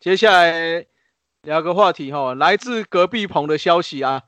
[0.00, 0.86] 接下来
[1.42, 4.22] 聊个话题哈，来自隔壁棚的消息啊，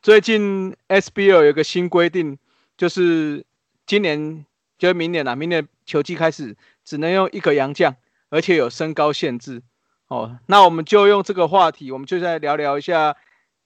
[0.00, 2.38] 最近 SBL 有个新规定，
[2.76, 3.44] 就是
[3.84, 4.46] 今年
[4.78, 7.96] 就是明年啊，明年球季开始只能用一个洋将，
[8.30, 9.60] 而且有身高限制
[10.06, 10.38] 哦。
[10.46, 13.16] 那我们就用这个话题，我们就再聊聊一下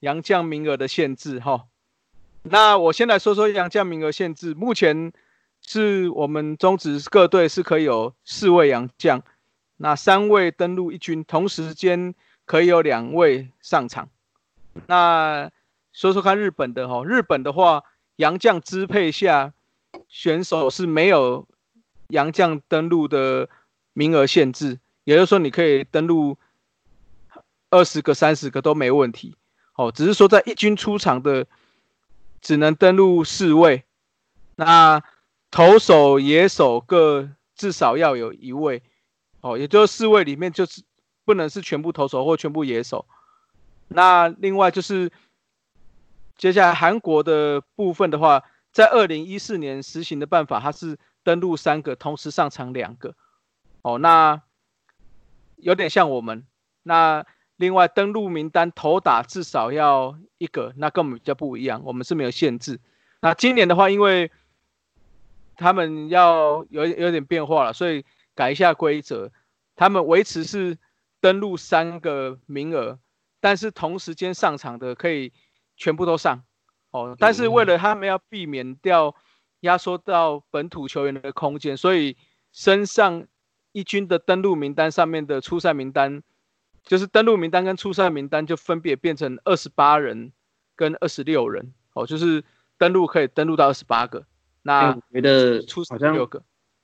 [0.01, 1.67] 洋将名额的限制哈。
[2.45, 5.13] 那我先来说说洋将名额限制，目前
[5.61, 9.23] 是我们中职各队是可以有四位洋将。
[9.83, 12.15] 那三位登陆一军，同时间
[12.45, 14.09] 可以有两位上场。
[14.87, 15.51] 那
[15.93, 17.83] 说说看日本的哈，日本的话，
[18.15, 19.53] 洋将支配下
[20.09, 21.49] 选手是没有
[22.07, 23.49] 洋将登陆的
[23.93, 26.39] 名额限制，也就是说你可以登陆
[27.69, 29.35] 二十个、三十个都没问题。
[29.75, 31.45] 哦，只是说在一军出场的
[32.41, 33.83] 只能登陆四位，
[34.55, 35.03] 那
[35.51, 38.81] 投手、野手各至少要有一位。
[39.43, 40.83] 哦，也就是四位里面就是
[41.25, 43.05] 不能是全部投手或全部野手。
[43.89, 45.11] 那另外就是
[46.39, 53.17] 接下来韩国的部分的话，在二零一四年实行的办法，它是登录三个，同时上场两个。
[53.83, 54.41] 哦，那
[55.57, 56.47] 有点像我们。
[56.85, 62.79] 那另外登录名单投打至少要一个，那跟我们比较不一样，我们是没有限制。
[63.21, 64.31] 那今年的话，因为
[65.57, 68.05] 他们要有有点变化了，所以。
[68.35, 69.31] 改一下规则，
[69.77, 70.79] 他们维持是
[71.21, 72.99] 登录三个名额，
[73.41, 75.33] 但是同时间上场的可以
[75.77, 76.43] 全部都上
[76.91, 77.17] 哦。
[77.19, 79.15] 但是为了他们要避免掉
[79.61, 82.17] 压缩到本土球员的空间，所以
[82.53, 83.27] 身上
[83.73, 86.23] 一军的登录名单上面的初赛名单，
[86.83, 90.33] 就是登录名单跟初赛名单就分别变成二十八人
[90.75, 92.43] 跟二十六人哦，就是
[92.79, 94.25] 登录可以登录到二十八个。
[94.63, 96.43] 那觉得好像六个。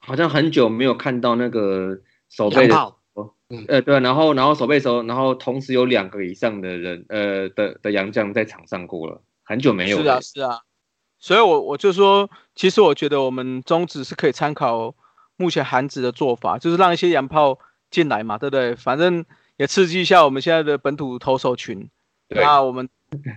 [0.09, 2.01] 好像很久没有看到那个
[2.31, 2.75] 手背的
[3.13, 3.31] 哦，
[3.69, 10.01] 呃对，然后然后手背手，然后同时有两个以上的人，呃的的洋将在场上过了，很久没有。
[10.01, 10.61] 是啊是啊，
[11.19, 14.95] 所以我我就说，其实我觉得我们中职是可以参考
[15.37, 17.59] 目前韩职的做法，就是让一些洋炮
[17.91, 18.75] 进来嘛，对不对？
[18.77, 19.23] 反正
[19.59, 21.91] 也刺激一下我们现在的本土投手群，
[22.29, 22.89] 那我们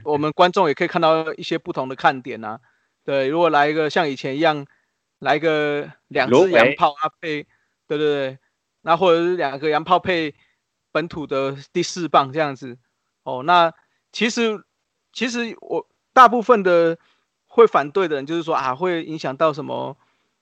[0.05, 2.61] 我们观众也可以看到一些不同的看点啊。
[3.03, 4.65] 对，如果来一个像以前一样。
[5.21, 7.43] 来个两只洋炮啊，配
[7.87, 8.39] 对对对，
[8.81, 10.33] 那或者是两个洋炮配
[10.91, 12.75] 本土的第四棒这样子
[13.21, 13.43] 哦。
[13.43, 13.71] 那
[14.11, 14.63] 其实
[15.13, 16.97] 其实我大部分的
[17.45, 19.95] 会反对的人就是说啊，会影响到什么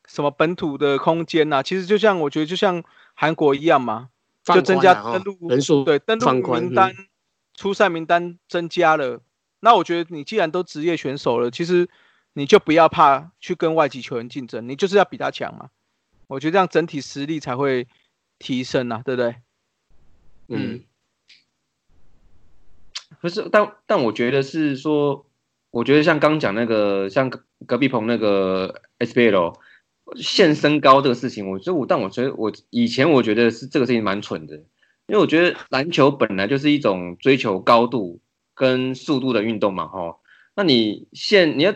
[0.07, 1.61] 什么本土的空间呐。
[1.61, 2.81] 其实就像我觉得就像
[3.15, 4.07] 韩国一样嘛，
[4.45, 6.95] 就增加登录人数，对登录名单、
[7.53, 9.19] 出赛名单增加了。
[9.59, 11.89] 那我觉得你既然都职业选手了，其实。
[12.33, 15.69] 你就不要怕去跟外籍球员竞争，你就是要比他强嘛。
[16.27, 17.87] 我觉得这样整体实力才会
[18.37, 19.35] 提升啊，对不对？
[20.47, 20.81] 嗯。
[23.19, 25.25] 不是，但但我觉得是说，
[25.71, 27.29] 我觉得像刚讲那个，像
[27.65, 29.55] 隔壁棚那个 SBL
[30.15, 34.55] 限身高这个事情，我觉得我，但我觉得我以前我觉得是这个事情蛮蠢的，
[35.07, 38.21] 因为我觉得篮球本来就是一种追求高度
[38.53, 40.19] 跟速度的运动嘛，哈。
[40.55, 41.73] 那你限你要。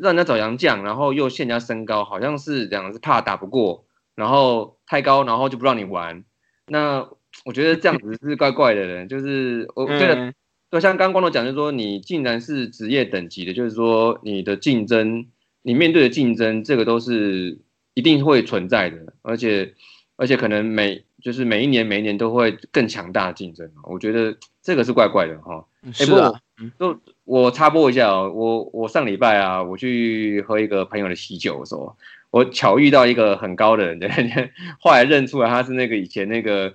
[0.00, 3.84] 让人家找杨将，然后又限人家身高，好像是两个是怕打不过，
[4.14, 6.24] 然后太高，然后就不让你玩。
[6.68, 7.08] 那
[7.44, 10.32] 我觉得这样子是怪怪的人，就是我觉得，
[10.70, 15.26] 就像刚光头讲，就是说你竟然是职业等级的，就是说你的竞争，
[15.62, 17.58] 你面对的竞争，这个都是
[17.94, 19.74] 一定会存在的，而且
[20.16, 23.70] 而且可能每就是每一年每一年都会更强大的竞争。
[23.84, 25.64] 我觉得这个是怪怪的哈。
[25.92, 26.40] 是啊，
[26.78, 26.98] 都。
[27.26, 31.96] 我插播一下哦，我我上礼拜啊，我去喝一个朋友的喜酒的时候，
[32.30, 36.72] 我巧遇到一个很高的人， 后来认出来他是那个以前那个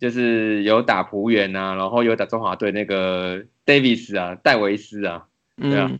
[0.00, 5.26] 就是有打仆员啊，然后有打中华队那个 Davis 啊，戴维斯啊，
[5.56, 5.92] 对啊，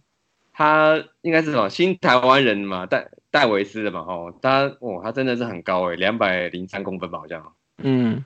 [0.53, 8.25] 他应该是什么新台湾人嘛，戴戴维斯的嘛，哦，他哦，他真的是很高诶，两百零三公分吧，好像，嗯。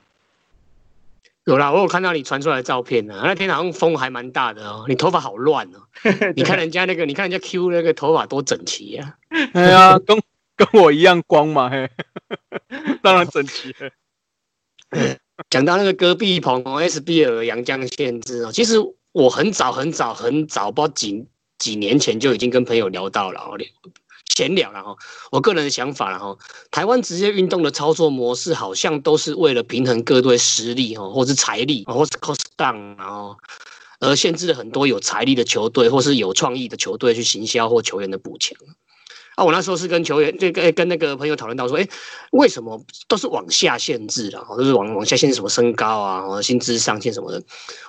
[1.46, 3.20] 有啦，我有看到你传出来的照片呢。
[3.22, 5.78] 那天好像风还蛮大的哦，你头发好乱哦。
[6.34, 9.16] 你看人家那个，你看人家 Q 那个头发多整齐呀。
[9.52, 10.20] 哎呀，跟
[10.56, 11.88] 跟我一样光嘛，嘿，
[13.00, 13.72] 当然整齐。
[15.48, 18.76] 讲到那个戈壁棚 SBL 阳江县制哦，其实
[19.12, 21.26] 我很早很早很早，不知道几
[21.58, 23.56] 几年前就已经跟朋友聊到了哦。
[24.34, 24.96] 闲聊了哈，
[25.31, 26.37] 我个人的想法了哈，
[26.70, 33.37] 台湾职业运动的操作模式好像都是为了平衡各队实力哈，或是财力，或是 cost down，然后
[34.00, 38.56] 而限制了很多有财力的球队或是有创意的球队去行销或球员的补强。
[39.37, 41.87] 啊，我那时候是跟球员，这个跟那个朋友讨论到说，哎，
[42.32, 44.43] 为什么都是往下限制啊？
[44.56, 47.43] 都是往往下限制什么身高啊、薪资上限什么的。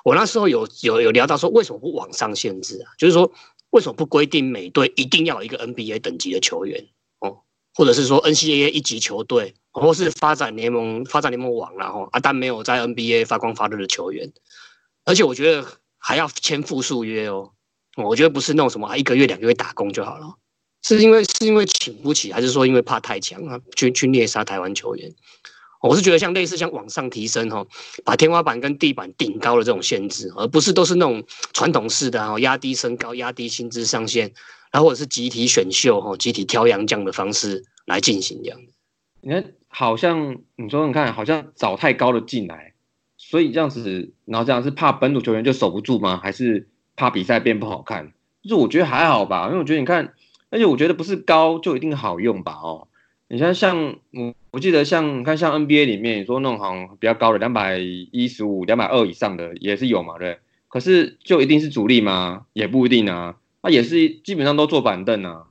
[0.04, 2.92] 我那时候有有有聊到说，为什么不往上限制啊？
[2.98, 3.31] 就是说，
[3.72, 6.86] 为什么不规定每队一定要有一个 NBA 等级的球员
[7.19, 7.40] 哦，
[7.74, 14.31] 或者是说 NCAA 一级球队，或是发展联盟、发展联盟网然后啊，但没有在 NBA 发光发热的球员。
[15.06, 15.68] 而且我觉得
[15.98, 17.52] 还要签复数约哦。
[17.96, 20.36] 我觉得不是那种什么一个月两个月打工就好了，
[20.84, 25.12] 是因为是因为请不起，还是说因为怕太强啊，去去猎杀台湾球员？
[25.81, 27.65] 我是觉得像类似像往上提升哈，
[28.03, 34.31] 把天花板跟地板顶高的这种限制，而不是都是那种传统式的哈，压低身高、压低薪资上限，
[34.71, 38.59] 然后或者是集体选秀哈、集体挑洋将的方式来进行这样。
[39.21, 42.74] 你看，好像你说你看，好像找太高的进来，
[43.18, 46.19] 所以这样子，然后这样是怕本土球员就守不住吗？
[46.21, 46.68] 还是？
[47.00, 50.15] 怕比赛变不好看，就是我觉得还好吧，因为我觉得你看，
[50.50, 52.88] 而且我觉得不是高就一定好用吧，哦，
[53.29, 60.39] 你像像我我记得像你看像 NBA 里面你说那种好像比较高的两百一十五、两百二以上的也是有嘛，对，
[60.69, 62.45] 可是就一定是主力吗？
[62.53, 65.44] 也不一定啊，那也是基本上都坐板凳啊。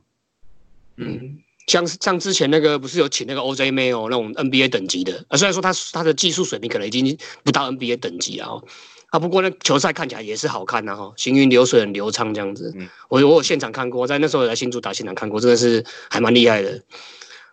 [0.95, 1.37] 嗯，
[1.67, 8.63] 像像之前那个不是有请那个 OJ Mayo 那种 NBA 等级的，啊，虽然说他他的技术水平可能已经不到 NBA 等级了。
[9.11, 12.75] 啊，不过那球赛看起来也是好看的哈，行云流水很流畅这样子。
[13.07, 16.83] 我我有现场看过，在那时候在新竹打现场看过，真的是还蛮厉害的。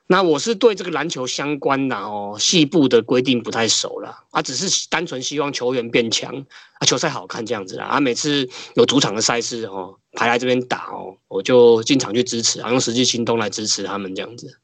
[0.06, 6.44] 那我是对这个篮球相关的哦，细部的规定不太熟了啊，只是单纯希望球员变强
[6.78, 7.84] 啊，球赛好看这样子啦。
[7.86, 14.58] 啊，每次有主场的赛事哦，排来这边打哦，我就进场去支持啊，用实际行动来支持他们这样子。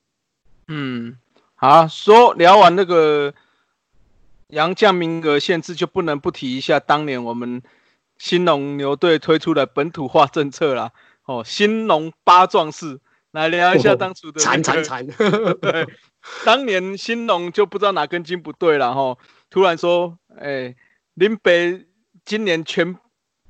[0.68, 1.16] 嗯，
[1.54, 3.34] 好，说聊完那个。
[4.52, 7.62] 杨将名额限制就不能不提一下，当年我们
[8.18, 10.90] 新农牛队推出的本土化政策啦。
[11.24, 12.98] 哦，新农八壮士
[13.32, 15.06] 来聊一下当初的惨惨惨。
[15.60, 15.86] 对，
[16.44, 19.16] 当年新农就不知道哪根筋不对了哈，
[19.50, 20.74] 突然说，哎，
[21.14, 21.86] 林北
[22.24, 22.96] 今年全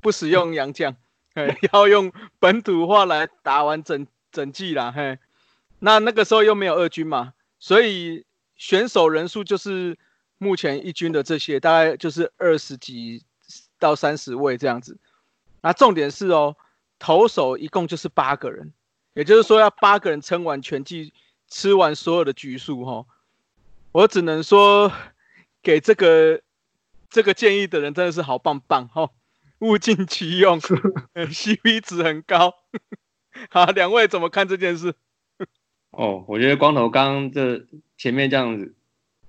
[0.00, 0.94] 不使用洋将，
[1.34, 4.92] 哎，要用本土化来打完整整季啦。
[4.94, 5.18] 嘿，
[5.80, 8.24] 那那个时候又没有二军嘛，所以
[8.56, 9.98] 选手人数就是。
[10.42, 13.22] 目前一军的这些大概就是二十几
[13.78, 14.96] 到三十位这样子，
[15.60, 16.56] 那重点是哦，
[16.98, 18.72] 投手一共就是八个人，
[19.14, 21.12] 也就是说要八个人撑完全季，
[21.48, 23.06] 吃完所有的局数哈。
[23.92, 24.92] 我只能说，
[25.62, 26.40] 给这个
[27.08, 29.10] 这个建议的人真的是好棒棒哈，
[29.58, 30.60] 物尽其用，
[31.14, 32.54] CP 值很高。
[33.50, 34.94] 好，两位怎么看这件事？
[35.90, 37.66] 哦，我觉得光头刚这
[37.96, 38.74] 前面这样子。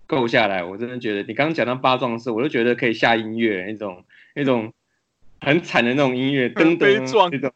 [0.08, 4.04] 够下来，我真的觉得你刚刚讲到八壮士，我就觉得可以下音乐那种
[4.36, 4.74] 那种
[5.40, 7.00] 很惨的那种音乐，噔噔
[7.32, 7.54] 那种。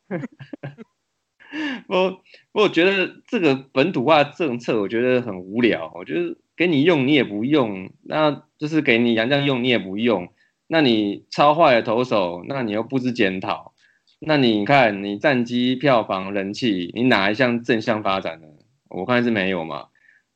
[1.88, 2.22] 我，
[2.52, 5.92] 我觉得这个本土化政策我觉得很无聊。
[5.96, 10.28] 我觉得给你用你也不用，那就是给你杨绛用你也不用。
[10.68, 13.74] 那你超坏的投手，那你又不知检讨。
[14.20, 18.48] 那你看你战绩票房人气，你哪一项正向发展呢？
[18.90, 19.88] 我看是没有嘛。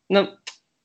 [0.08, 0.28] 那。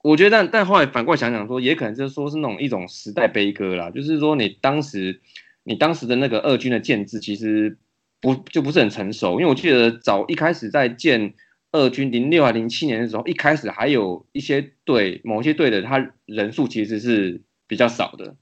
[0.05, 5.19] 我觉得，但但后来反过来想想说，也可能就是说是那种一种时代悲歌啦，就是说你当时，
[5.63, 7.79] 你当时的那个二军的建制其实
[8.25, 11.35] 不就不是很成熟，因为我记得早一开始在建
[11.71, 18.35] 二军零六啊零七年的时候，一开始还有一些队，某些队的他人数其实是比较少的。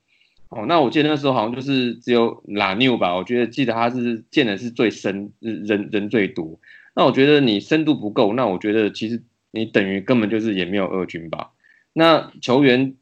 [0.48, 6.58] 哦，那我记得那时候好像就是只有拉纽吧，我觉得记得他是建的是最深，人人最多。
[6.94, 9.22] 那我觉得你深度不够，那我觉得其实。
[9.54, 11.50] 你等于根本就是也没有二军吧？
[11.92, 12.94] 那球员，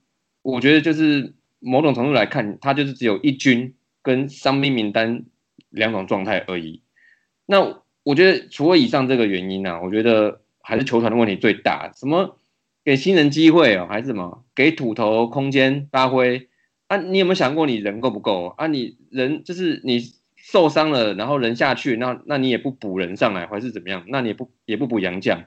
[0.42, 3.72] 我觉得就是某种程度来看，他就是只有一军
[4.02, 5.22] 跟伤兵名单
[5.70, 6.82] 两种状态而已。
[7.46, 11.90] 那我觉得除了以上这个原因呢，我觉得还是球团的问题最大。
[11.94, 12.36] 什么
[12.84, 16.48] 给新人机会哦，还是什么给土头空间发挥
[16.86, 16.96] 啊？
[16.96, 18.66] 你有没有想过你人够不够啊？
[18.66, 20.00] 你人就是你
[20.36, 24.04] 受伤了，然后人下去，那那你也不补人上来，还是怎么样？
[24.08, 25.44] 那你也不也不补洋将？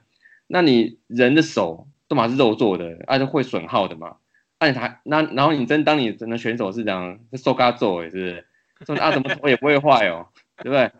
[0.48, 4.18] 那你人的手都嘛是肉做的，而且会损耗的嘛？
[4.60, 8.46] 那你还那然后你真当你真的选手是这样，受嘎做也是，
[8.86, 10.92] 说啊怎么投也不会坏哦，对不对？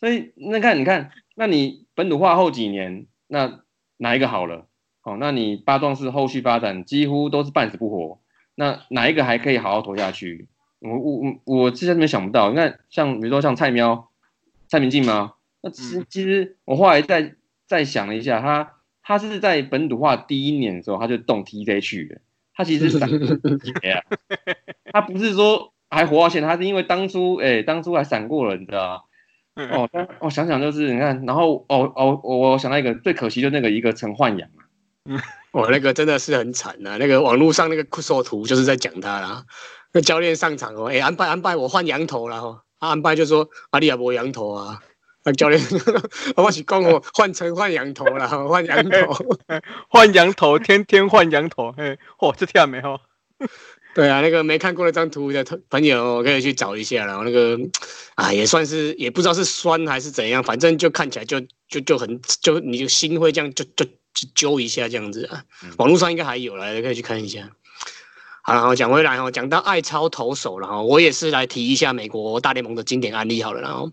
[0.00, 3.60] 所以那看你看，那你本土化后几年，那
[3.96, 4.66] 哪一个好了？
[5.02, 8.20] 哦，那你八壮士后续发展几乎都是半死不活，
[8.54, 10.46] 那哪一个还可以好好投下去？
[10.80, 14.10] 我我我我之前没想不到，你看像比如说像蔡喵、
[14.68, 15.34] 蔡明进吗？
[15.62, 17.34] 那其实其实我后来再
[17.66, 18.74] 再想了一下，他。
[19.00, 22.20] 他是在本土化第一年的时候，他就动 TJ 去的。
[22.52, 22.98] 他其实是
[24.92, 29.08] 他不是说还活到现在，他是因为当初哎，当初还闪过了，你知道
[29.56, 29.64] 吗？
[29.72, 35.18] 哦，但我想想就是你看，然后哦哦，我我想到一个最可惜就那个一个陈焕阳啊，
[35.50, 36.96] 我 那个真的是很惨啊！
[36.98, 39.44] 那个网络上那个酷手图就是在讲他啦。
[39.92, 42.62] 那教练上场哦，哎，安排安排我换羊头了哈。
[42.78, 44.80] 安排就说阿里亚伯羊头啊。
[45.24, 45.60] 那教练，
[46.36, 49.16] 我是讲我换成换羊头了，换羊头，
[49.90, 51.72] 换羊头，天天换羊头。
[51.72, 53.00] 嘿，嚯，这跳没有？
[53.98, 57.58] 对啊，那个没看过那张图的朋友可以去找一下然后那个
[58.14, 65.42] 啊，也算是也不知道是酸还是怎样，反正就看起来就就就很就你就心会这样就就就揪一下这样子啊。
[65.78, 67.50] 网络上应该还有了，可以去看一下。
[68.42, 73.90] 好，然后讲回来哈，讲到爱超投手然后我也是来提一下美国大联盟的经典案例好了，然后。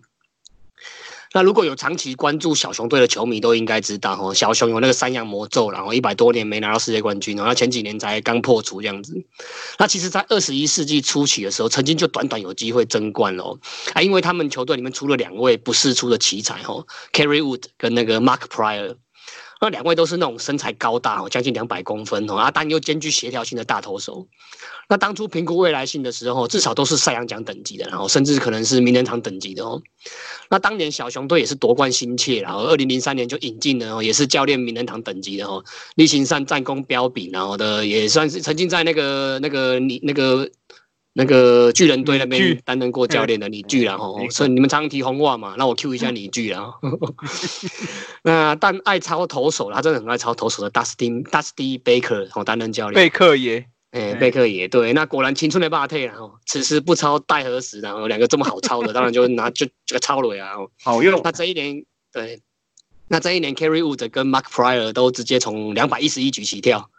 [1.36, 9.22] 那如果有长期关注小熊队的球迷都应该知道哦，小熊有那个三羊魔咒，然后一百多年没拿到世界冠军，然后前几年才刚破除这样子。
[9.78, 13.58] 那其实，在二十一世纪初期的时候，曾经就短短有机会争冠哦，
[13.92, 18.96] 啊，因为他们球队里面出了两位不世出的奇才哦，Carry Wood 跟那个 Mark Pryor。
[19.60, 24.26] 那两位都是那种身材高大哦，将近两百公分哦，啊，但又兼具协调性的大投手。
[24.88, 29.82] 那当初评估未来性的时候，至少都是赛扬奖等级的，然后甚至可能是名人堂等级的哦。
[30.50, 40.50] 那当年小熊队也是夺冠心切，然后二零零三年就引进了，也是教练名人堂等级的哦，例行赛战功彪炳，然后的也算是曾经在那个那个你那个。
[41.18, 46.74] 那个巨人队那边担任过教练的李巨人哦，所以你们常常提红袜嘛，那我 Q 一下李 巨人哦。
[48.22, 52.94] 那但爱超投手，他真的很爱超投手的 Dusty Dusty Baker 哦担任教练。
[52.94, 57.80] 贝克爷，哎，贝克爷对，那果然青春的霸退然后，此时不抄待何时？
[57.80, 60.52] 然后两个这么好抄的， 当然就拿就这个抄了呀。
[60.84, 61.18] 好用。
[61.24, 61.82] 那这一年
[62.12, 62.42] 对，
[63.08, 66.90] 那这一年 Carry Wood 跟 Mark Pryor 都直接从两百一十一局起跳。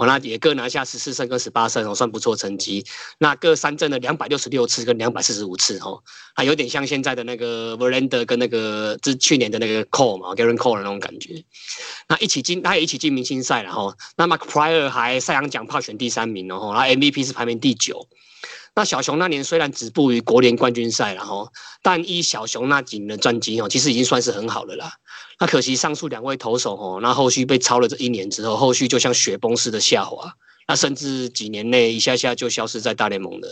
[0.00, 2.82] 哦，那也各拿下十四胜跟十八胜哦，算不错成绩。
[3.18, 6.02] 那各三振了两百六十六次跟两百四十五次哦，
[6.34, 11.44] 还有点像现在的那个 Verlander 跟那个是去年的那个 Cole 嘛 g a r e n Cole 的那种感觉。
[12.08, 13.94] 那一起进，他也一起进明星赛了哈。
[14.16, 18.08] 那 Mark Pryor 还赛扬奖票选第三名哦，然后 MVP 是排名第九。
[18.74, 21.50] 那小熊那年虽然止步于国联冠军赛了哈，
[21.82, 24.92] 但依小熊那几年的战绩哦，其实已经算是很好的啦。
[25.40, 30.34] 那可惜上述两位投手哦，那后续被超了这一年之后，后续就像雪崩似的下滑，
[30.68, 33.48] 那甚至几年内一下下就消失在大联盟了。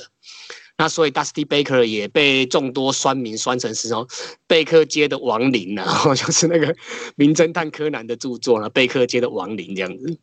[0.76, 4.06] 那所以 Dusty Baker 也被众多酸民酸成是哦
[4.46, 6.76] 贝克街的亡灵然后 就是那个
[7.16, 10.18] 名侦探柯南的著作了，贝克街的亡灵这样子。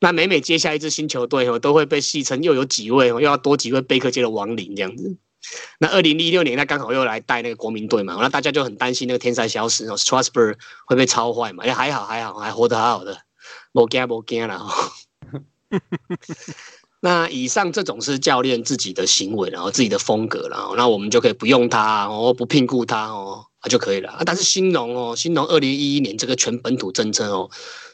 [0.00, 5.16] 那每每接下一支新球队哦，都会被戏称又有几位哦，又要多几位贝克街的亡灵这样子。
[5.78, 10.56] 那二零一六年，他刚好又来带那个国民队嘛，那大家就很担心那个天才消失哦，Strasburg
[10.86, 11.64] 会被超坏嘛？
[11.64, 13.18] 哎，还好还好，还活得好好的，
[13.72, 14.66] 没惊没惊了。
[17.02, 24.22] 那以上这种是教练自己的行为，然后自己的风格，然后那我们就可以不用他哦，不聘雇他哦，啊就可以了啊。
[24.24, 27.50] 但是新农哦，新农二零一一年这个全本土政策哦。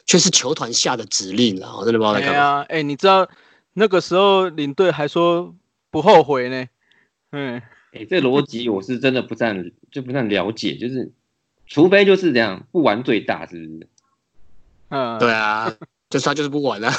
[0.09, 2.61] 却是球团下的指令了，我真的不知道在干嘛。
[2.69, 3.27] 哎，你知道
[3.73, 5.53] 那个时候领队还说
[5.91, 6.65] 不后悔呢。
[7.31, 11.11] 嗯，哎，这逻辑我是真的不算就不算了解，就是
[11.65, 13.87] 除非就是这样不玩最大，是不是？
[14.89, 15.73] 嗯，对啊，
[16.09, 16.91] 就是他就是不玩了。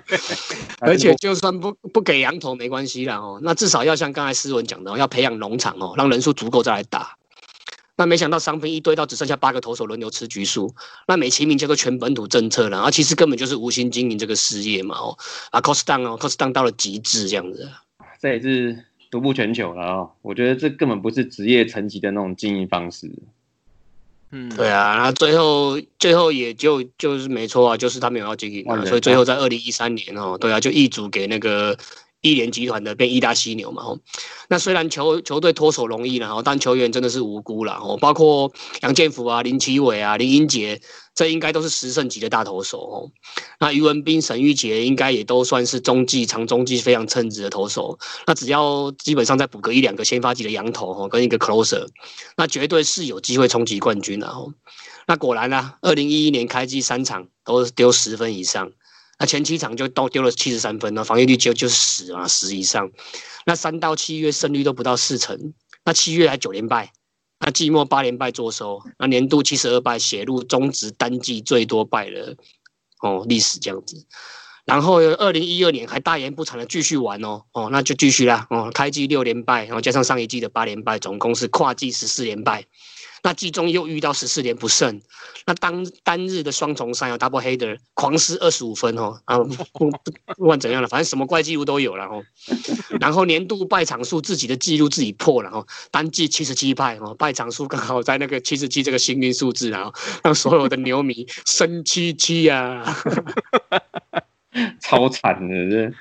[0.80, 7.16] 而且就算不不给羊头没关系啦哦，那至少要像刚才思文讲的，要培养农场哦，让人数足够再来打。
[7.96, 10.74] 那没想到伤兵一堆到只剩下八个投手轮流吃局数，
[11.06, 15.16] 那美其名叫做全本土政策了，啊，其实根本就是无心经营这个事业嘛，哦，
[15.52, 17.70] 啊，cost down 哦，cost down 到了极致这样子，
[18.20, 23.08] 这也是独步全球了哦，我觉得这根本不是职业层级的那种经营方式，
[24.32, 31.78] 嗯，对啊，那最后最后也就就是没错啊，就是他们有要经营啊，所以最后在二零一三年哦，对啊，就易主给那个。
[32.24, 33.98] 一联集团的变一大犀牛嘛吼，
[34.48, 38.50] 那虽然球球队脱手容易了吼，但球员真的是无辜了吼，包括
[38.80, 40.80] 杨建福啊、林奇伟啊、林英杰，
[41.14, 43.12] 这应该都是十胜级的大投手哦。
[43.60, 47.98] 那于文斌、沈玉杰应该也都算是中继、长中继非常称职的投手。
[48.26, 51.86] 那只要基本上再补个一两个先发级的羊头吼，跟一个 closer，
[52.38, 54.50] 那绝对是有机会冲击冠军的吼。
[55.06, 58.72] 那果然呢，二零一一年开机三场都丢十分以上。
[59.18, 62.90] 那前七场就都丢了七十三分那，防御率就就十啊，十以上。
[63.46, 65.54] 那三到七月胜率都不到四成，
[65.84, 66.92] 那七月还九连败，
[67.38, 72.36] 那季末八连败作收，那年度七十二败写入中职单季最多败的
[73.00, 74.04] 哦历史这样子。
[74.64, 82.64] 然后二零一二年还大言不惭的继续玩哦哦，那就继续啦哦，开季六连败，然后加上上一季的八连败，总共是跨季十四连败。
[83.24, 85.00] 那季中又遇到十四连不胜，
[85.46, 89.90] 那当单日的双重赛哦，double header 狂失二十五分哦，啊不不
[90.36, 92.22] 不管怎样了，反正什么怪记录都有了哦。
[93.00, 99.90] 然后年度败场数自己的记录自己破了哦，单季七十七败哦，败场数刚好在那个七十七这个幸运数字啊，
[100.22, 102.84] 让所有的牛迷生气气呀，
[104.82, 105.92] 超惨的这。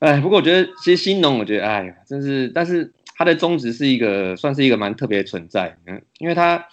[0.00, 2.90] 哎，不过我觉得其实新农，我觉得哎呀，真是，但是
[3.20, 6.66] 他的宗旨是一个，算是一个蛮特别的存在，嗯，因为他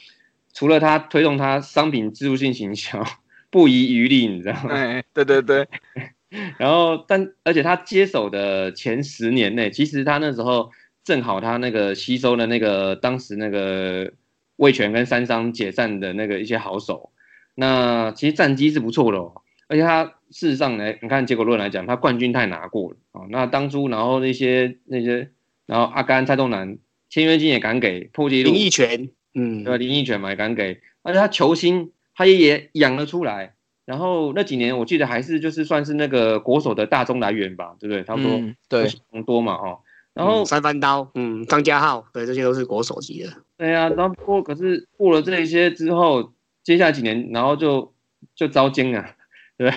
[0.54, 3.04] 除了他推动他商品自助性行销，
[3.50, 4.70] 不遗余力，你知道吗？
[4.72, 5.68] 哎，对对对。
[6.58, 10.72] 然后，但而且他接手的前十年内，其实他那时候
[11.04, 14.10] 正好他那个吸收了那个当时那个
[14.56, 17.12] 魏权跟三商解散的那个一些好手，
[17.56, 19.34] 那其实战绩是不错的哦。
[19.68, 23.27] 而且他事实上呢，你看结果论来讲，他冠军他也拿过了啊。
[23.30, 25.30] 那当初然后那些那些，
[25.68, 29.78] 然后阿甘、蔡东南签约金也敢给破纪录，林奕泉，嗯，对吧？
[29.78, 33.54] 林奕泉嘛也敢给，而且他球星他也也养了出来。
[33.86, 38.04] 然后那几年我记得还是就是算是那个国手的大中来源吧，对不对？
[38.04, 39.80] 差不多，对，很多嘛哦。
[40.14, 43.30] 然后三番刀，嗯，张家浩，对，这些都是国手级的。
[43.56, 46.34] 对啊，然后过可是过了这一些之后，
[46.64, 47.94] 接下来几年然后就
[48.36, 49.16] 就遭奸啊。
[49.58, 49.72] 对，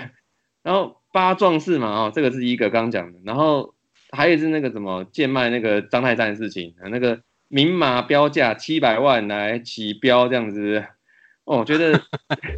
[0.62, 3.74] 然后八壮士嘛，哦，这个是一个刚刚讲的，然后
[4.12, 10.84] 还有是那个什么贱卖那个张泰山的事情啊，那个明码标价七百万来起标这样子，
[11.44, 12.00] 哦，我觉得，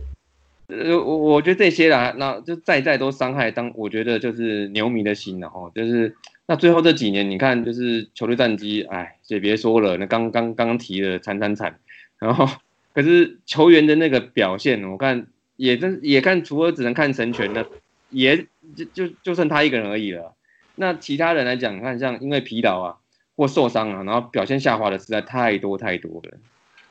[0.68, 6.14] 呃，我我觉得这些啦，那就再再都伤害当，我觉得就是牛迷的心了哦，就是
[6.46, 11.78] 那最后这几年你看，就是球队战绩，哎，也别说了，那刚刚刚刚提了惨惨惨，
[12.18, 12.48] 然后
[12.94, 15.26] 可是球员的那个表现，我看。
[15.56, 17.64] 也真也看，除了只能看神权的，
[18.10, 18.36] 也
[18.74, 20.34] 就就就剩他一个人而已了。
[20.74, 22.94] 那其他人来讲，看像因为疲劳啊
[23.36, 26.38] 或受伤啊，然后表现下滑的实在太多太多了。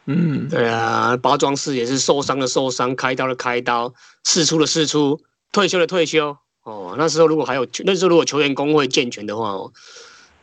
[0.05, 5.19] 嗯，对啊，包装师也是受伤的受伤，开刀的开刀，试出的试出，
[5.51, 6.38] 退休的退休。
[6.63, 9.71] 哦，那时候如果还有那时候如果球员工会健全的话哦。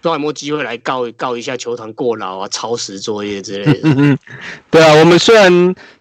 [0.01, 4.17] 不知道有没有机会来告告一下球团过劳啊、超时作业之类的。
[4.71, 5.51] 对啊，我们虽然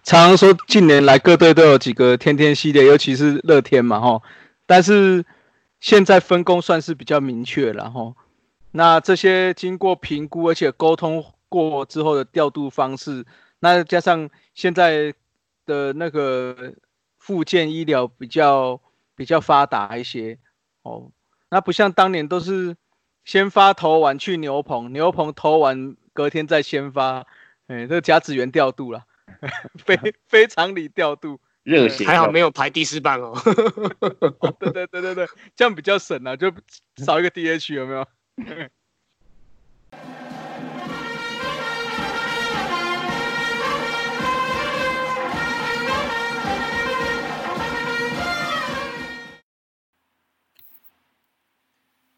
[0.04, 4.22] 常常说近年来各队都有几个天天系列，尤其是乐天嘛，哈，
[4.68, 5.24] 但是
[5.80, 8.14] 现在分工算是比较明确了，哈。
[8.72, 13.24] 那这些经过评估而且沟通过之后的调度方式，
[13.60, 15.14] 那加上现在
[15.64, 16.74] 的那个
[17.18, 18.80] 附件医疗比较
[19.14, 20.38] 比较发达一些，
[20.82, 21.10] 哦，
[21.50, 22.76] 那不像当年都是。
[23.24, 27.26] 先发投完去牛棚，牛棚投完隔天再先发，
[27.66, 29.04] 哎，这甲子园调度了，
[29.84, 33.38] 非非常理调度，热血，还好没有排第四棒哦。
[34.58, 36.50] 对对对对对，这样比较省啊，就
[37.04, 38.06] 少一个 DH 有没有？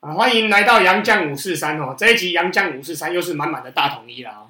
[0.01, 1.95] 啊，欢迎来到杨将五四三哦！
[1.97, 4.47] 这一集杨将五四三又是满满的大统一了哦。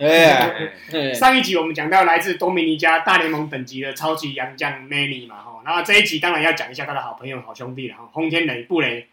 [1.12, 9.08] 上一集我们讲到来自多米尼加大联盟等级的超级杨将 Many 嘛哈，然后这一集当然要讲一下他的好朋友、好兄弟了哈，轰天雷布雷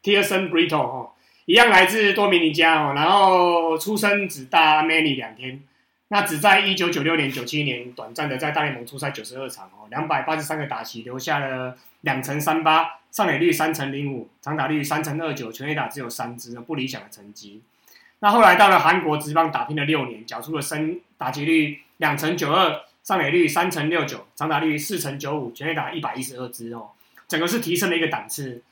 [0.00, 1.12] Tierson Brito 哈，
[1.46, 5.60] 一样来自多米尼加哦，然后出生只大 Many 两天，
[6.06, 13.00] 那只在一九九六年、九七年短暂的在大联盟出赛九十二场哦，两百八十三个打席，留下了两成三八。
[13.10, 17.60] 上垒率三成零五，长打率三成二九，全垒打只有三支，不理想的成绩。
[18.20, 26.90] 那后来到了韩国职棒打拼了六年，缴出了升打击率两成九二，上垒率三成六九，长打率四成九五，全垒打一百一十二支哦，
[27.26, 28.62] 整个是提升了一个档次。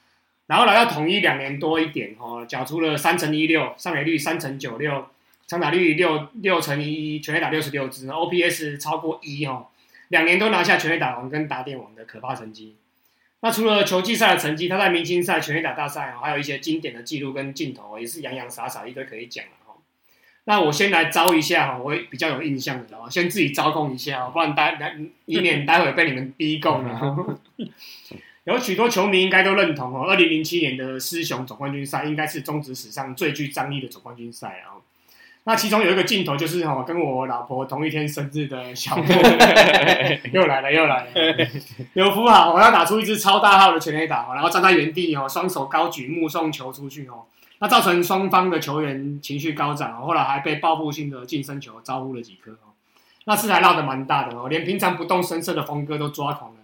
[0.46, 5.08] 然后来到统一两年多一点哦，缴出了三成一六，上垒率三成九六，
[5.48, 9.66] 长打率六六成一一，全垒打六十六支，OPS 超过一哦，
[10.10, 12.76] 两年都拿下全垒打王跟打点王的可怕成绩。
[13.40, 19.76] 那除了球季赛的成绩，他在明星赛、全垒打大赛哦，还有一些经典的记录跟镜头，也是洋洋洒洒一堆可以讲的哈。
[20.44, 24.96] 那我先来招一下哈，我比较有印象的哦，先自己招供一下哦，不然待待
[25.26, 27.38] 以免待会被你们逼供了。
[28.44, 34.77] 有许多球迷应该都认同哦，二零零七年的狮雄总冠军赛应该是中职史上最具张力的总冠军赛啊。
[35.44, 39.06] 那其中有一个镜头就是哈，跟我老婆同一天生日的小莫，
[40.30, 41.48] 又来了又来了，
[41.94, 47.24] 有福好，我要打出一支超大号的全垒打，然后站在原地哦，双手高举目送球出去哦，
[47.60, 52.76] 那造成双方的球员情绪高涨，后来还被报复性的近身球招呼了几颗哦，
[53.24, 56.58] 那次还闹得蛮大的哦，连平常不动声色的峰哥都抓狂了，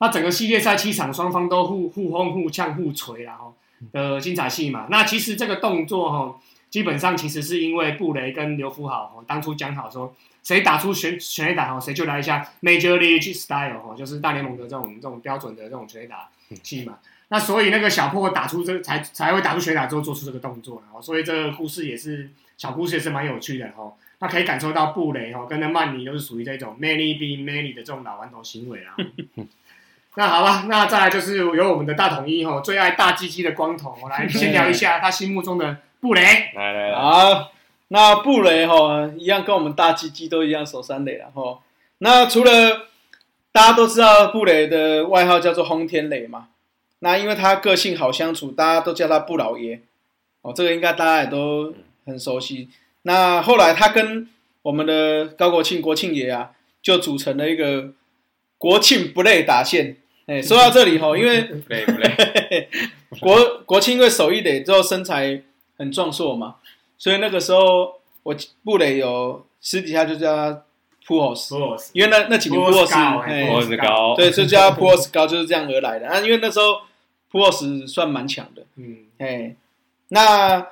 [0.00, 3.54] 那整个系列赛七场双方都互互轰互呛互锤然后
[3.92, 6.34] 的精彩戏嘛，那其实这个动作哈。
[6.70, 16.28] 基本上其实是因为布雷跟刘福豪当初讲好说，谁打出全全垒打哦，谁就来一下 Major League Style 哦，就是大联盟的这种这种标准的这种全垒打
[16.62, 16.98] 器嘛。
[17.28, 23.94] 那所以那个小破打出这才才会打出全垒打之后做出这个动作，然后所以这个故事也是小故事也是蛮有趣的哦。
[24.20, 28.96] 那可以感受到布雷哦跟那曼尼都是属于这种 Many be Many 的这种老顽童行为啊。
[30.16, 36.22] 那好吧，那再来就是由我们的大统一哦，最爱大鸡鸡的光头，我来先聊一下 他心目中的布雷。
[36.54, 37.52] 来来来，好，
[37.88, 41.60] 那布雷哈一样跟我们大鸡鸡都一样守三垒了哈。
[41.98, 42.86] 那除了
[43.50, 46.48] 大家都知道布雷的外号叫做轰天雷嘛，
[47.00, 49.80] 那因为他个性好相处，大家都叫他布老爷
[50.42, 51.74] 哦，这个应该大家也都
[52.06, 52.68] 很熟悉。
[53.02, 54.28] 那后来他跟
[54.62, 57.92] 我们的高国庆国庆爷啊，就组成了一个
[58.58, 59.96] 国庆不累打线。
[60.26, 62.68] 哎，说到这里哈，因为不 累不累，
[63.18, 65.42] 国国庆因为手一垒之后身材
[65.78, 66.56] 很壮硕嘛，
[66.98, 70.62] 所以那个时候我布雷有私底下就叫他
[71.06, 76.08] Puos，因为那那几年 Puos，Puos 高，对，就叫他 Puos 高，就是这样而来的。
[76.08, 76.80] 啊，因为那时候
[77.30, 79.54] Puos 算蛮强的，嗯，哎，
[80.08, 80.66] 那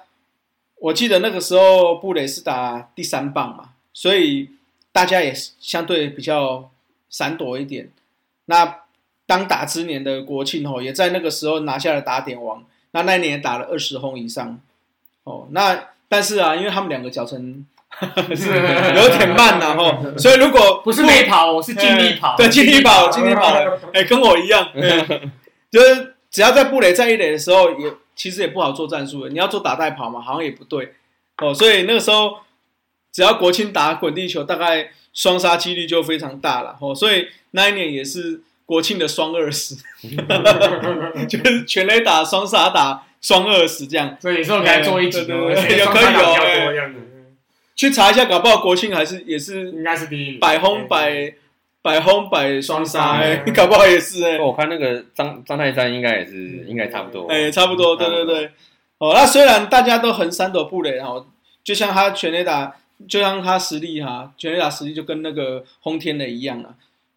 [0.80, 4.50] 我记得那个时候布雷是打第三棒嘛，所以
[4.92, 6.68] 大家也相对比较
[7.08, 7.90] 闪躲一点。
[8.46, 8.80] 那
[9.24, 12.64] 当打之年的国庆吼，也在那个时候拿下了打点王。
[12.92, 14.58] 那那年打了二十轰以上，
[15.26, 17.66] 哦，那但是啊，因为他们两个脚程
[18.34, 18.46] 是
[18.94, 23.52] 有点慢呐吼， 所以如果不是没跑，我是尽力跑，对，尽力跑，尽力跑，
[23.92, 24.68] 哎，跟我一样，
[25.68, 29.30] 就是只要在布雷在一垒的时候，也其实也不好做战术的。
[29.30, 30.94] 你要做打带跑嘛，好像也不对
[31.38, 31.52] 哦。
[31.52, 32.38] 所以那个时候，
[33.12, 36.94] 只要国庆打滚地球，大概双杀几率就非常大了哦。
[36.94, 38.42] 所以那一年也是。
[38.66, 39.76] 国庆的双二十，
[41.28, 46.94] 就是全垒打双杀打双二十这样，所以你说该做一集，也可以哦。
[47.74, 51.34] 去查一下，搞不好国庆还是也是应该是第一，百轰百
[51.82, 54.38] 百轰百双杀，哎，搞不好也是哎。
[54.38, 58.50] 我看那个张张泰山应该也是，应该差不多，哎，差不多，对对对。
[58.98, 61.26] 哦，那虽然大家都横三朵布雷，然后
[61.62, 62.76] 就像他全垒打，
[63.08, 66.74] 就像他实力哈，全垒打实力就跟那个轰天雷一样啊，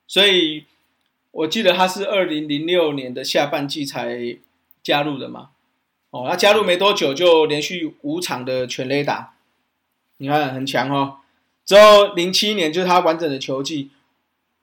[0.07, 0.65] 所以。
[1.31, 4.35] 我记得他是二零零六年的下半季才
[4.81, 5.49] 加入的嘛，
[6.12, 9.34] 哦，他加入没多久就连续五场的全垒打，
[10.17, 11.17] 你看很强哦。
[11.65, 13.91] 之后零七年就是他完整的球季，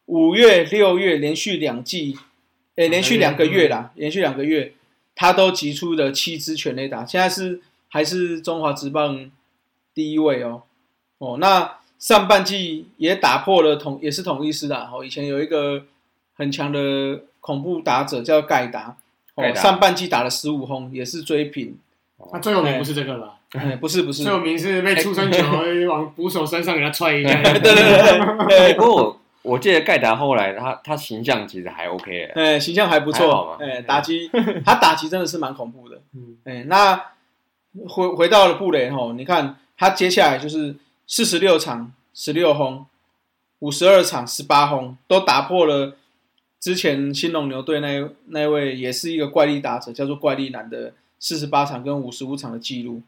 [0.07, 2.19] 五月、六月连续两季，
[2.75, 4.75] 诶，连续两个月啦，连续两个月
[5.15, 9.31] 他都击出了七支全垒打，现在是还是中华职棒
[9.95, 10.63] 第一位哦。
[11.19, 15.85] 哦，那上半季也打破了统，也是统一师的哦，以前有一个。
[16.39, 18.99] 很强的恐怖打者叫盖达，
[19.37, 21.79] 哦，上半季打了十五轰，也是追平。
[22.33, 23.35] 他最有名不是这个吧？
[23.81, 25.45] 不是不是，最有名是被出生球
[25.89, 27.31] 往捕手身上给他踹一下。
[27.43, 28.75] 对对对对。
[28.75, 33.57] 不过我我记得盖达后来他他形象其实还 OK，哎，形象还不错。
[33.61, 34.31] 哎，打击
[34.65, 36.01] 他打击真的是蛮恐怖的。
[36.15, 37.01] 嗯，哎，那
[37.87, 40.75] 回回到了布雷吼，你看他接下来就是
[41.07, 42.87] 四十六场十六轰，
[43.59, 45.97] 五十二场十八轰，都打破了。
[46.67, 53.03] 之前新龙牛队那那位也是一个怪力打者，叫做怪力男的四十八场跟五十五场的记录。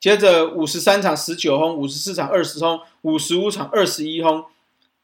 [0.00, 4.42] 接着五十三场十九轰，五十四场二十轰，五十五场二十一轰，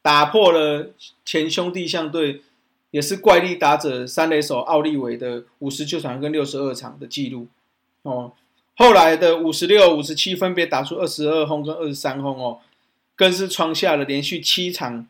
[0.01, 0.93] 打破了
[1.23, 2.41] 前兄弟象队
[2.89, 7.45] 也是怪力打者三垒手奥利维的五十九场跟六十二场的记录。
[8.01, 8.31] 哦，
[8.75, 12.57] 后来的五十六、五十七分别打出二十二轰跟二十三轰哦，
[13.15, 15.07] 更是创下了连续七场。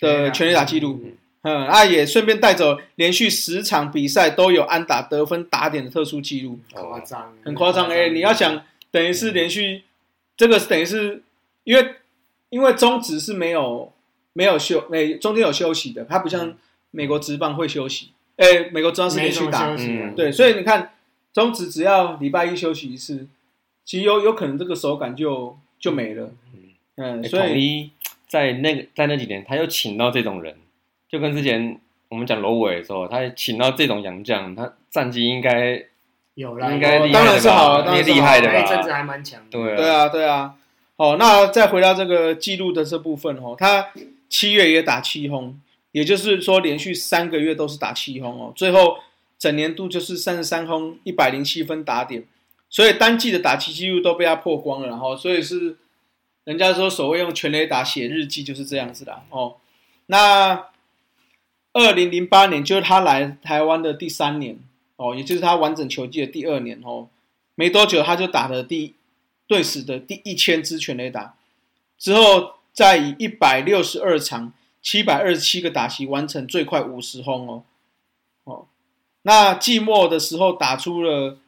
[0.00, 1.02] 的全垒打记录，
[1.42, 8.08] 嗯，啊，也顺便带走连续十场比赛都有安打得分打点的特殊记录，夸张，很夸张哎！
[8.10, 9.82] 你要想，等于是连续，
[10.36, 11.22] 这个是等于是
[11.64, 11.94] 因为
[12.50, 13.92] 因为中职是没有
[14.32, 16.54] 没有休，美中间有休息的，它不像
[16.90, 19.74] 美国职棒会休息，哎，美国职棒是连续打，
[20.16, 20.92] 对，所以你看
[21.32, 23.26] 中职只要礼拜一休息一次，
[23.84, 26.32] 其实有有可能这个手感就就没了，
[26.96, 27.90] 嗯，所以。
[28.30, 30.54] 在那个在那几年，他又请到这种人，
[31.08, 35.82] 就跟之前我们讲罗伟的时候，他请到这种洋将，他战绩应该
[36.34, 38.62] 有了，应该当然是好了，当然厉害的吧？
[38.62, 39.42] 阵子还蛮强。
[39.50, 40.54] 对对啊，对啊。
[40.96, 43.88] 好，那再回到这个记录的这部分哦，他
[44.28, 45.58] 七月也打七轰，
[45.90, 48.98] 也就是说连续三个月都是打七轰哦，最后
[49.40, 52.22] 整年度就是三十三轰，一百零七分打点，
[52.68, 55.76] 所以单季的打击记录都被他破光了，然后所以是。
[56.50, 59.58] 人家说所谓用全雷打写日记就是这样子的哦。
[60.06, 60.66] 那
[61.72, 64.58] 二零零八年就是他来台湾的第三年
[64.96, 67.06] 哦，也就是他完整球季的第二年哦。
[67.54, 68.96] 没多久他就打了第
[69.46, 71.36] 队史的第一千支全垒打，
[71.96, 77.62] 之后再以一百六十二场七百二十七个打席完成最快五十轰哦。
[78.42, 78.66] 哦，
[79.22, 81.38] 那季末的时候打出了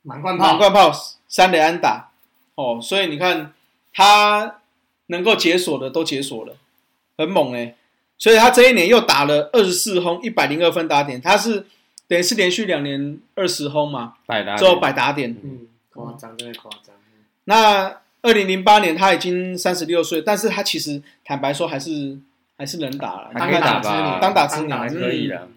[0.00, 0.90] 满贯炮，满贯炮
[1.28, 2.11] 三垒安打
[2.54, 3.52] 哦，所以你看
[3.92, 4.60] 他
[5.06, 6.54] 能够解锁的都解锁了，
[7.16, 7.74] 很猛哎。
[8.18, 11.66] 所以他这一年又打了二十四轰，一百零二分打点，他是
[12.06, 15.36] 等于是连续两年二十轰嘛，百打之后百打点。
[15.42, 16.94] 嗯，夸张，真的夸张。
[17.44, 22.16] 那二零零八年他已经三十六岁，但是他其实坦白说还是
[22.56, 25.48] 还是能打了，还可以打吧，当打之年还可以的。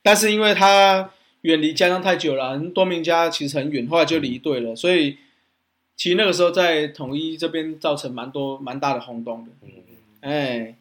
[0.00, 1.10] 但是因为他
[1.40, 5.18] 远离家乡太久了，多明家其实很远，后来就离队了，所以
[6.02, 9.52] 其实那个时候在统一这边造成蛮多蛮大的轰动的。
[9.62, 9.70] 嗯，
[10.22, 10.74] 哎。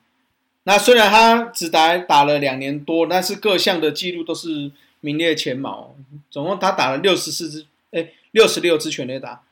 [0.63, 5.95] 那虽然他只打打了两年多，但是各项的记录都是名列前茅。
[6.31, 9.43] 总共他打了六十四支，哎，六十六支全垒打。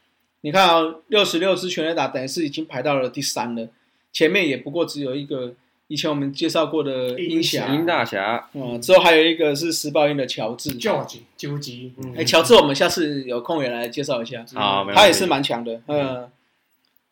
[0.41, 3.67] 你看啊，六十六支全垒打，等于是已经排到了第三了。
[4.11, 5.53] 前面也不过只有一个，
[5.89, 8.49] 以前我们介绍过的英侠，英大侠。
[8.53, 11.93] 嗯，之后还有一个是时报鹰的乔治，乔治，究极。
[12.15, 14.45] 哎，乔治，我们下次有空也来介绍一下。
[14.53, 15.81] 好，他也是蛮强的。
[15.87, 16.29] 嗯，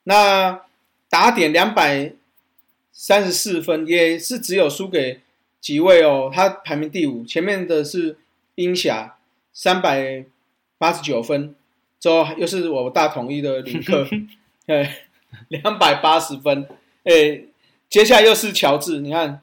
[0.06, 0.62] 那
[1.10, 2.14] 打点两百。
[3.00, 5.20] 三十四分也是只有输给
[5.62, 8.18] 几位哦，他排名第五，前面的是
[8.56, 9.18] 英侠
[9.54, 10.26] 三百
[10.80, 11.54] 八十九分，
[12.00, 14.04] 之后又是我大统一的林克，
[14.66, 15.04] 哎，
[15.50, 16.68] 两百八十分，
[17.04, 17.42] 哎，
[17.90, 19.42] 接下来又是乔治，你看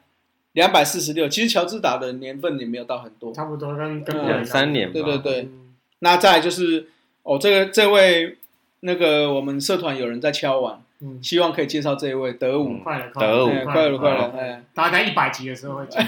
[0.53, 5.49] 两百四十六，其实乔治打的年份也没有到很多，差不多跟跟两三年，对对对，
[6.01, 6.89] 那再就是
[7.23, 8.39] 哦，这个这位
[8.81, 10.81] 那个我们社团有人在敲碗。
[11.21, 16.03] 希望可以介绍这一位德武，快了，德武，快了，快了，哎，大概一百集的时候会讲。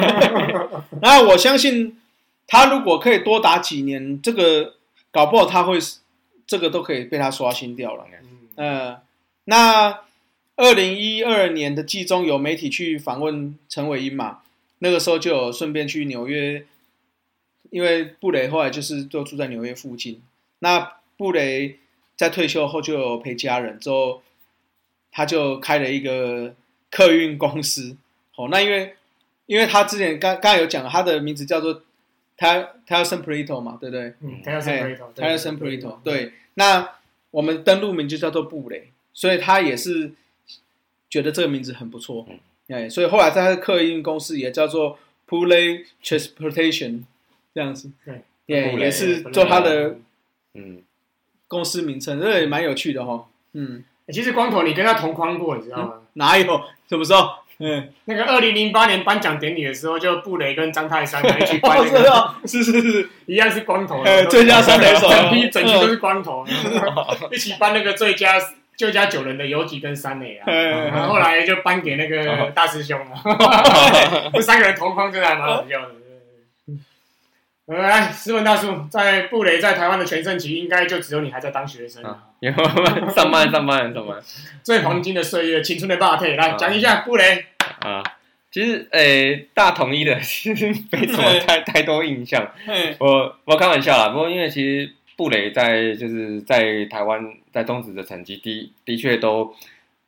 [1.02, 2.00] 那我相信
[2.46, 4.76] 他如果可以多打几年，这个
[5.10, 5.76] 搞不好他会
[6.46, 8.06] 这个都可以被他刷新掉了。
[8.56, 8.96] 嗯，
[9.44, 9.98] 那
[10.56, 14.40] 二零一二年的季中有媒体去访问陈伟英嘛？
[14.78, 16.64] 那个时候就有顺便去纽约，
[17.70, 20.20] 因为布雷后来就是都住在纽约附近。
[20.60, 21.78] 那布雷。
[22.14, 24.22] 在退休后就有陪家人，之后
[25.10, 26.54] 他就开了一个
[26.88, 27.96] 客运公司。
[28.36, 28.94] 哦，那因为
[29.46, 31.82] 因为他之前刚刚有讲，他的名字叫做
[32.36, 34.14] 他他要 n Prito 嘛，对不对？
[34.20, 35.98] 嗯，他要 Prito，他要 n Prito。
[36.04, 36.90] 对，那
[37.32, 40.12] 我们登录名就叫做布雷，所以他也是
[41.12, 42.26] 觉得这个名字很不错。
[42.68, 44.98] 哎，所以后来在他的客运公司也叫做
[45.28, 47.02] Pule Transportation
[47.54, 47.90] 这样子。
[48.06, 49.98] 对，也也是做他的
[50.54, 50.82] 嗯。
[51.48, 53.26] 公司名称，这也蛮有趣的哈。
[53.52, 55.92] 嗯，其实光头你跟他同框过，你知道吗？
[56.14, 56.62] 哪有？
[56.88, 57.28] 什么时候？
[57.58, 66.42] 嗯，那个二零零八年颁奖典礼的时候，就布雷跟张泰山一起颁那个，是是是，一样是光头， 最佳三垒手，整批整批都是光头，
[67.30, 68.40] 一起颁那个最佳
[68.76, 70.50] 最佳九人的游击跟三垒啊。
[70.50, 73.16] 然后后来就颁给那个大师兄了，
[74.34, 75.88] 这三个人同框真的还蛮好笑的。
[77.66, 82.18] 来，斯文大叔，在布雷在台湾的全盛期，应该就只有你还在当学生啊？
[83.14, 84.18] 上班上班上班，
[84.62, 87.46] 最黄金的岁月，青春的霸退，来讲一下布雷
[87.80, 88.02] 啊。
[88.50, 92.46] 其实，诶，大统一的其实 没什么太太多印象。
[92.98, 99.54] 我我开玩笑啦，不过因为其实布雷在就是在台湾在中职的成绩，的的确都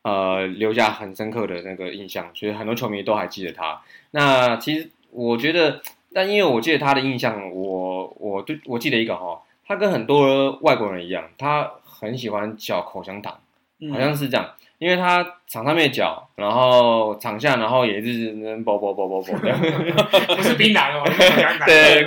[0.02, 3.80] 呃留下很深刻的那个印象，所以很多球迷都还记得他。
[4.10, 5.80] 那其实我觉得。
[6.16, 13.36] 但因为我记得他的印象，我我对我记得一个哈，他跟很多外国人一样，他很喜欢嚼口香糖，
[13.92, 14.54] 好像是这样。
[14.84, 18.30] 因为他场上面脚，然后场下，然后也是
[18.66, 19.50] 啵啵啵啵啵的，
[20.36, 21.02] 不是槟榔哦，
[21.64, 22.04] 对，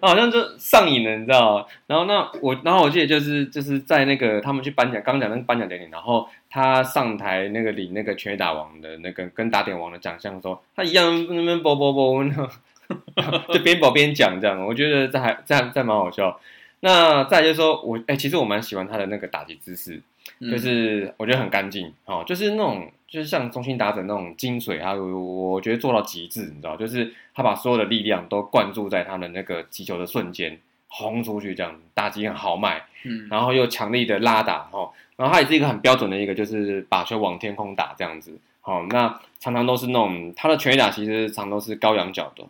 [0.00, 1.64] 好像就上瘾了，你知道？
[1.86, 12.24] 然后那我，然后我记得就是就是在那个他们去颁奖，刚讲那个颁奖典礼，然后他上台那个领那个全打王的那个跟打点王的奖项的时候，他一样那边啵啵啵
[13.54, 16.40] 就边跑边讲这样，我觉得这还这样这蛮好笑。
[16.80, 20.00] 那再就是说我哎，其实我蛮喜欢他的那个打击姿势，
[20.40, 42.44] 就是我觉得很干净哦，就是那种就是像中心打者那种精髓啊，我觉得做到极致，你知道，就是他把所有的力量都灌注在他的那个击球的瞬间轰出去，这样打击很豪迈，嗯，然后又强力的拉打哦，然后他也是一个很标准的一个，就是把球往天空打这样子，好，那常常都是那种他的全垒打其实常都是高仰角的。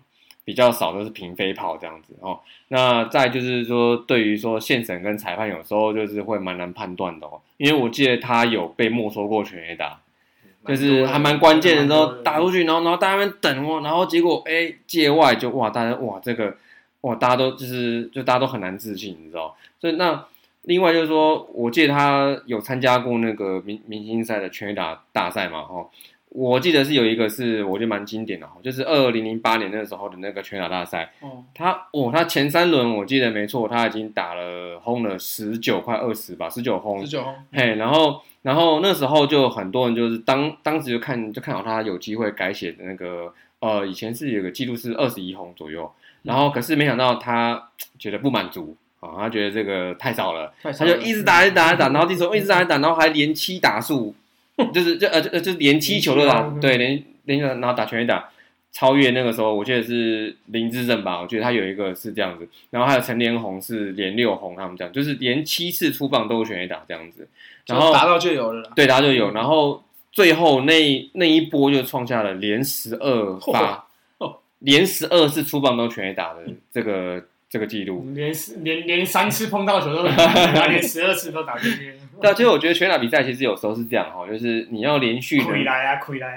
[0.48, 10.00] 比较少都是平飞跑这样子哦，那再就是说，对于说现审跟裁判有时候就是会蛮难判断的哦，因为我记得他有被没收过全 A 打，
[10.66, 16.56] 就是还蛮关键的时候打出去，然后然后大家们等哦，然后结果哎界外就哇大家哇这个
[17.02, 19.54] 哇，大家都就是就大家都很难自信，你知道？
[19.78, 20.24] 所以那
[20.62, 25.86] 另外就是说，我记得他有参加过那个明明星赛的拳打大赛嘛，哈。
[26.30, 31.10] 我记得是有一个是我觉得蛮经典的哈，就是二零零八年那个时候的那个拳打大赛。
[31.20, 37.00] 哦，他哦，他前三轮我记得没错，他已经打了轰了十九块二十吧，十九轰。
[37.00, 37.34] 十九轰。
[37.52, 45.90] 嘿，然后然后那时候就很多人就是当当时就看就看好他有机会改写的那个呃，以前是有个记录是二十一轰左右，
[46.22, 54.14] 然后可是没想到他觉得不满足啊，他觉得这个太少了，他就一直打一直打一直打，然后时候一直打 一直打，然后还连七打数。
[54.74, 58.28] 就是就呃就呃就连七球都打，对连连然后打全垒打，
[58.72, 67.28] 超越那个时候我记得是林志正吧，我觉得他有一个是这样子，然后还有陈连红是连六红，他们这样就是连七次出棒都全垒打这样子，
[67.66, 73.86] 然后达到就有了，对达就有，然后最后那那一波就创下了连十二发，
[74.60, 76.40] 连十二次出棒都全垒打的
[76.72, 78.30] 这个这个记录，连
[78.62, 81.94] 连连三次碰到球都打， 连十二次都打进去。
[82.20, 85.44] 对，其实我觉得拳打比赛其实有时候是这样哈，就是你要连续的，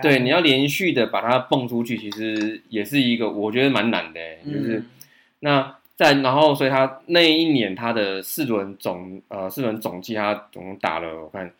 [0.01, 4.83] 对，你要连续的把它蹦出去，其实也是一个我觉得蛮难的，就是
[5.39, 11.51] 那在然后，所以他那一年他的四轮总呃四轮总计他总共打了，我看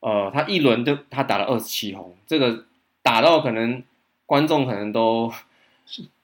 [0.00, 2.64] 呃他一轮就他打了二十七轰，这个
[3.02, 3.82] 打到可能
[4.24, 5.32] 观众可能都。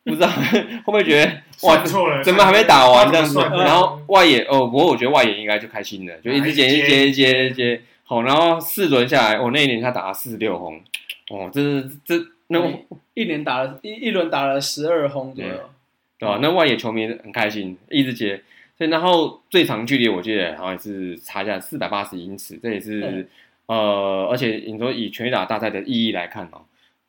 [0.07, 1.31] 不知道会不会觉得
[1.67, 1.83] 哇，
[2.23, 3.41] 怎么还没打完这样子？
[3.41, 7.81] 然后外野哦，不过我觉得外野应该就开心了，就一直接一接一接一接。
[8.05, 10.81] 好，然后四轮下来，我那一年他打了四十六轰，
[11.31, 12.15] 哦，这是这
[12.47, 12.61] 那
[13.15, 15.51] 一年打了一一轮打了十二轰左右，
[16.17, 16.39] 对吧？
[16.41, 18.41] 那外野球迷很开心，一直接。
[18.79, 23.27] 所以然后最长距离我记得好像是差下四百八十英尺，这也是
[23.67, 26.61] 呃，而且你说以全垒打大赛的意义来看哦。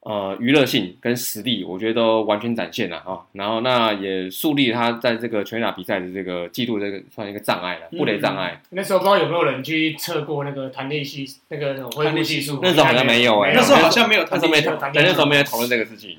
[0.08, 3.20] 呃，娱乐性跟实力，我觉得都完全展现了啊。
[3.34, 8.62] 然后那也树立他在这个拳打比赛的这个记录，这个算一个障碍了，布雷障碍。
[8.70, 12.62] 那时候不知道有没有人去测过那个弹力系那个恢复系数？
[12.64, 16.18] 那时候好像没有哎，那时候好像没有，那时候没有，那时候没有讨论这个事情。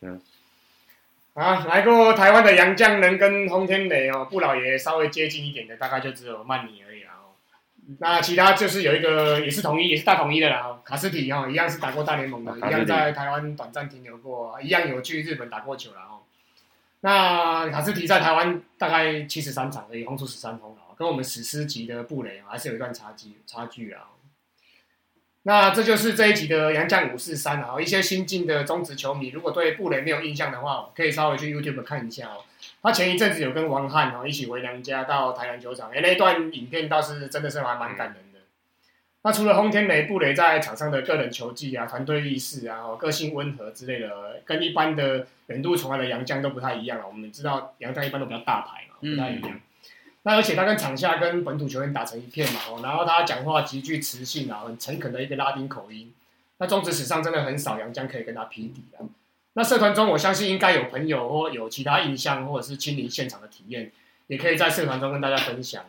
[0.00, 0.18] 嗯。
[1.34, 6.87] 啊，来过台湾的杨将能跟洪天雷哦，布老爷稍微接近一点的，大概就只有曼尼而已了。
[8.00, 16.20] 那其他就是有一个也是统一，也是大统一的啦，卡斯提哈，一样是打过大联盟的，一样在台湾短暂停留过，一样有去日本打过球了哦。
[17.00, 24.02] 那卡斯提在台湾大概七十三场而已，轰出十三轰了，跟我们史诗级的布雷还是有一段差距差距啊。
[25.44, 32.44] 那这就是这一集的杨将五四三啊，一些新进的中职球迷如果对布雷没有印象的话，可以稍微去 YouTube 看一下哦。
[32.82, 38.38] 他前一阵子有跟王翰哦一起回娘家到台南球场，哎，那段影片倒是真的是还蛮感人的。
[39.22, 47.06] 那除了轰天雷布雷在场上的个人球技啊、团队意识啊、个性温和之类的，跟一般的远渡重来的杨将都不太一样了。
[47.06, 49.60] 我们知道杨将一般都比较大牌嘛，不太一样。
[50.22, 56.14] 那而且他跟场下跟本土球员打成一片嘛，哦，然后他讲话极具磁性啊，很诚恳的一个拉丁口音。
[56.58, 59.02] 那中职史上真的很少杨将可以跟他匹敌啊。
[59.54, 63.90] 那社团中，我相信应该有朋友或有其他印象，或者是亲临现场的体验，
[64.28, 65.84] 也可以在社团中跟大家分享。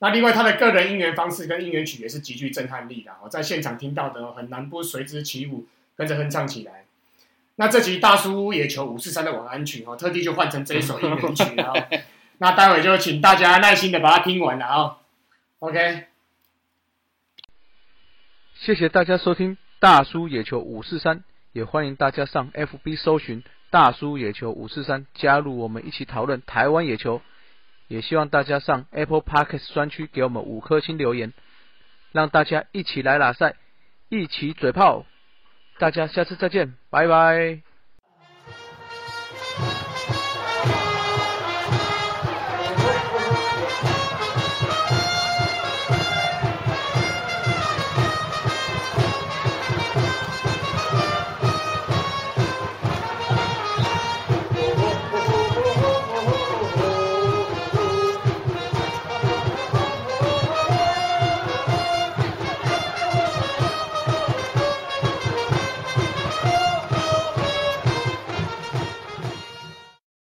[0.00, 3.12] 那另外，他的个人应援方式跟应援曲也是极具震撼力的。
[3.22, 6.84] 我在现场听到的，很难不随之起舞，跟着哼唱起来。
[7.56, 11.72] 那这集大叔也求五四三的晚安曲哦，特地就换成这一首应援曲啊。
[12.38, 14.98] 那待会就请大家耐心的把它听完了啊。
[15.60, 16.06] OK，
[18.56, 21.22] 谢谢大家收听大叔野球五四三。
[21.52, 27.20] 也欢迎大家上 FB 搜寻“大叔野球五四三”，加入我们一起讨论台湾野球。
[27.88, 31.34] 也希望大家上 Apple Podcast 专区给我们五颗星留言，
[32.12, 33.56] 让大家一起来拉赛，
[34.08, 35.04] 一起嘴炮。
[35.78, 37.71] 大家下次再见，拜拜。